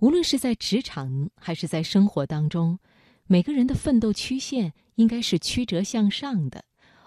[0.00, 2.78] 无论是在职场还是在生活当中，
[3.26, 6.64] 每个人的奋斗曲线应该是曲折向上的。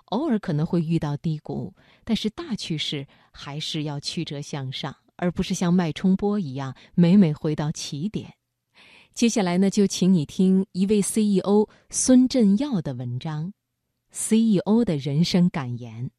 [0.08, 1.74] 偶尔可能会遇到低谷，
[2.04, 8.34] 但是大趋势还是要曲折向上，而不是像脉冲波一样每每回到起点。
[9.14, 13.54] 接下来呢，就请你听一位 CEO 孙振耀的文章
[14.12, 16.12] ，CEO 的人生感言。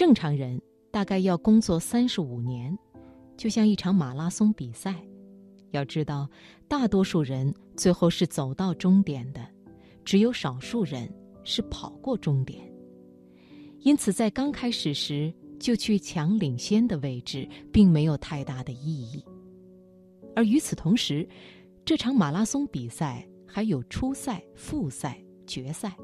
[0.00, 0.58] 正常人
[0.90, 2.74] 大概要工作三十五年，
[3.36, 4.94] 就像一场马拉松比赛。
[5.72, 6.26] 要知道，
[6.66, 9.46] 大多数人最后是走到终点的，
[10.02, 11.06] 只有少数人
[11.44, 12.62] 是跑过终点。
[13.80, 19.22] 因此，在刚开始时就去抢领先的位置，并没有太大的意义。
[20.34, 21.28] 而与此同时，
[21.84, 25.94] 这场马拉松比赛还有初赛、复赛、决赛。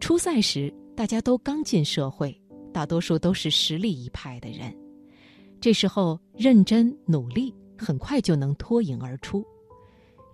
[0.00, 2.38] 初赛时，大家都刚进社会。
[2.78, 4.72] 大多数都是实力一派的人，
[5.60, 9.44] 这时候认真努力，很快就能脱颖而出。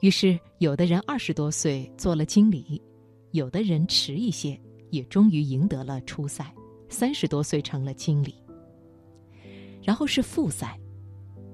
[0.03, 2.83] 于是，有的人二十多岁做了经理，
[3.31, 6.55] 有的人迟一些，也终于赢得了初赛，
[6.91, 8.35] 三十多岁成了经理。
[9.83, 10.79] 然后是复赛，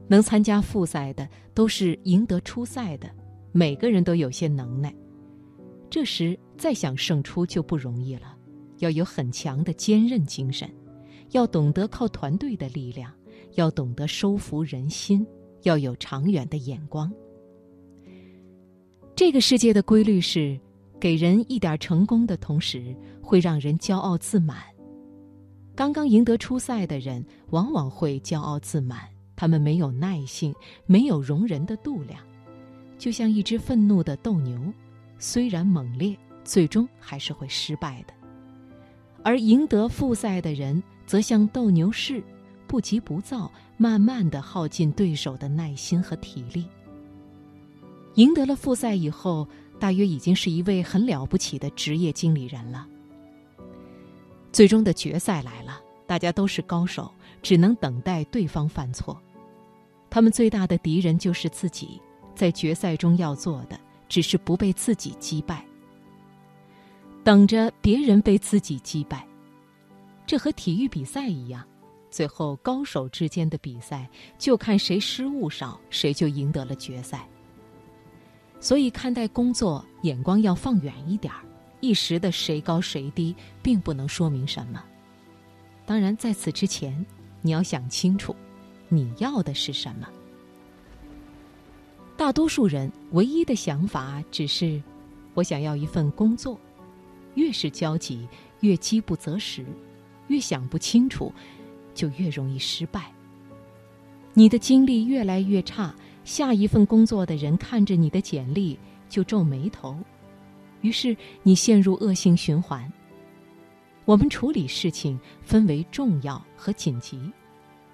[0.09, 3.09] 能参加复赛的都是赢得初赛的，
[3.53, 4.93] 每个人都有些能耐。
[5.89, 8.37] 这时再想胜出就不容易了。
[8.81, 10.69] 要有很强的坚韧精神，
[11.31, 13.11] 要懂得靠团队的力量，
[13.55, 15.27] 要懂得收服人心，
[15.63, 17.11] 要有长远的眼光。
[19.15, 20.59] 这个世界的规律是，
[20.99, 24.59] 给人一点成功的同时，会让人骄傲自满。
[25.77, 29.01] 刚刚赢得初赛的人，往往会骄傲自满，
[29.37, 30.55] 他们没有耐性，
[30.87, 32.19] 没有容人的度量，
[32.99, 34.59] 就像一只愤怒的斗牛，
[35.19, 38.15] 虽然猛烈，最终还是会失败的。
[39.23, 42.23] 而赢得复赛的人，则像斗牛士，
[42.67, 46.67] 不急不躁，慢慢的耗尽对手的耐心和体力。
[48.15, 49.47] 赢得了复赛以后，
[49.79, 52.87] 大约已经是一位很了不起的职业经理人了。
[54.53, 59.17] 最终的决赛来了，大家都是高手，只能等待对方犯错。
[60.11, 62.01] 他们最大的敌人就是自己，
[62.35, 63.79] 在决赛中要做的，
[64.09, 65.65] 只是不被自己击败。
[67.23, 69.27] 等着别人被自己击败，
[70.27, 71.63] 这和体育比赛一样，
[72.11, 74.09] 最后高手之间的比赛
[74.39, 77.29] 就看谁失误少，谁就赢得了决赛。
[78.59, 81.41] 所以看待工作，眼光要放远一点儿，
[81.81, 84.83] 一时的谁高谁低，并不能说明什么。
[85.85, 87.05] 当然，在此之前，
[87.43, 88.35] 你要想清楚，
[88.89, 90.09] 你要的是什么。
[92.17, 94.83] 大多数人唯一的想法只是，
[95.35, 96.59] 我想要一份工作。
[97.41, 98.29] 越是焦急，
[98.61, 99.65] 越饥不择食；
[100.29, 101.33] 越想不清楚，
[101.95, 103.11] 就越容易失败。
[104.35, 108.79] 你的精力越来越差，下一份工作的人看着你的简历
[109.09, 109.97] 就皱眉头，
[110.83, 112.93] 于是你陷入恶性循环。
[114.05, 117.19] 我们处理事情分为重要和紧急，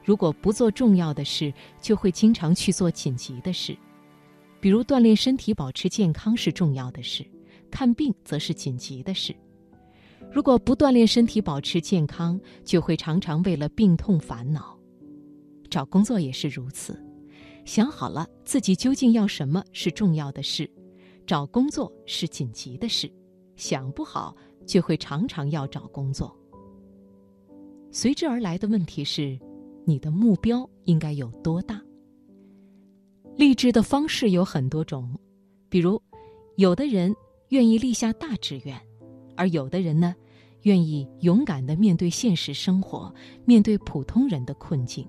[0.05, 3.77] 如果不做重要的事，就会经常去做紧急的事，
[4.59, 7.25] 比如锻炼身体、保持健康是重要的事。
[7.71, 9.35] 看病则是紧急的事，
[10.33, 14.79] 如果不锻炼身体、保持健康，就会常常为了病痛烦恼。
[15.69, 16.99] 找工作也是如此，
[17.65, 20.71] 想好了自己究竟要什么是重要的事，
[21.27, 23.09] 找工作是紧急的事；
[23.57, 24.35] 想不好，
[24.65, 26.35] 就会常常要找工作。
[27.91, 29.39] 随之而来的问题是，
[29.85, 31.83] 你的目标应该有多大？
[33.37, 35.19] 励志的方式有很多种，
[35.69, 36.01] 比如，
[36.57, 37.15] 有的人。
[37.49, 38.77] 愿意立下大志愿，
[39.37, 40.15] 而有的人呢，
[40.63, 43.13] 愿意勇敢的面对现实生活，
[43.45, 45.07] 面对普通人的困境。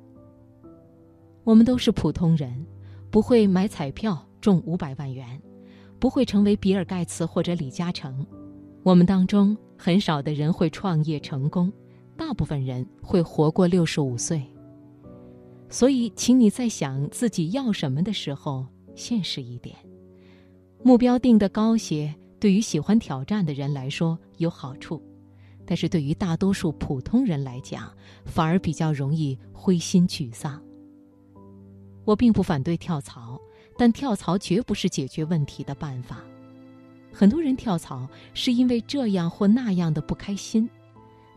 [1.44, 2.66] 我们都是普通人，
[3.09, 5.42] 不会买彩票中五百万元，
[5.98, 8.25] 不会成为比尔盖茨或者李嘉诚。
[8.84, 11.72] 我们当中很少的人会创业成功，
[12.16, 14.42] 大部分人会活过六十五岁。
[15.69, 19.75] 所以，请你在想自己要什么的时候，现实一点，
[20.84, 22.13] 目标定得高些。
[22.39, 25.01] 对于喜欢挑战的人来说有好处，
[25.66, 27.92] 但是对于大多数普通人来讲，
[28.25, 30.62] 反而比较容易灰心沮丧。
[32.06, 33.39] 我并不反对跳槽，
[33.78, 36.24] 但跳槽绝不是解决问题的办法。
[37.12, 40.69] 很多人跳槽是因为这样或那样的不开心，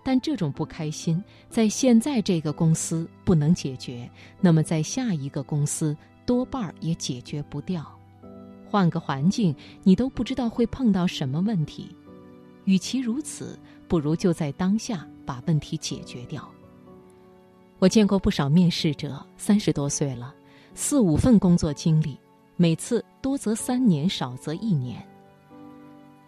[0.05, 4.09] 但这种不开心在现在这个公司不能解决，
[4.41, 7.99] 那么在下一个公司多半儿也解决不掉。
[8.71, 9.53] 换个环境，
[9.83, 11.89] 你都不知道会碰到什么问题。
[12.67, 13.59] 与其如此，
[13.89, 16.49] 不如就在当下把问题解决掉。
[17.81, 20.33] 我见过不少面试者，三十多岁了，
[20.73, 22.17] 四五份工作经历，
[22.57, 25.05] 每次多则三年，少则一年。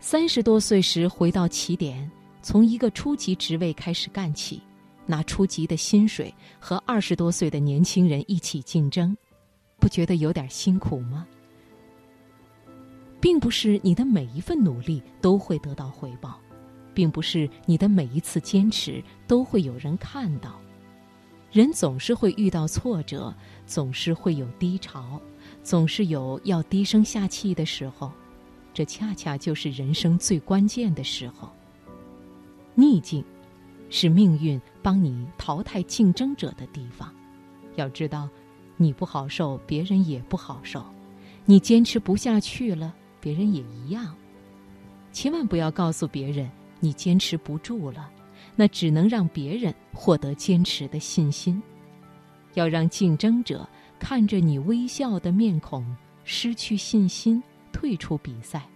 [0.01, 2.11] 三十多岁时回到起点，
[2.43, 4.61] 从一个初级职位开始干起，
[5.07, 9.17] 拿初级的薪水和二十多岁的年轻人一起竞争，
[9.79, 11.25] 不觉得有点辛苦吗？
[13.23, 16.41] 并不是你的每一份努力都会得到回报，
[16.93, 20.61] 并不是你的每一次坚持都会有人看到。
[21.53, 23.33] 人总是会遇到挫折，
[23.65, 25.21] 总是会有低潮，
[25.63, 28.11] 总是有要低声下气的时候。
[28.75, 31.49] 这恰恰就是人生最关键的时候。
[32.75, 33.25] 逆境，
[33.89, 37.15] 是命运帮你淘汰竞争者的地方。
[37.77, 38.29] 要知道，
[38.77, 40.81] 你不好受，别人也不好受；
[41.45, 42.93] 你坚持不下去了，
[43.23, 44.15] 别人也一样。
[45.13, 48.11] 千万不要告诉别人你坚持不住了，
[48.55, 51.63] 那只能让别人获得坚持的信心。
[52.53, 53.67] 要让竞争者
[53.99, 55.87] 看着你微笑的面孔，
[56.25, 57.43] 失去信心。
[57.73, 58.69] 退出比赛，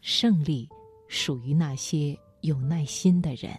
[0.00, 0.66] 胜利
[1.08, 3.50] 属于那些有耐心的人。